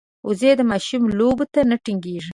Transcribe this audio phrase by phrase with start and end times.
[0.27, 2.29] وزې د ماشوم لوبو ته نه تنګېږي